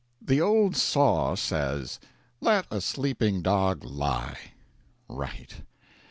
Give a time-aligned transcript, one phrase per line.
[0.19, 1.99] The old saw says,
[2.39, 4.53] "Let a sleeping dog lie."
[5.07, 5.61] Right....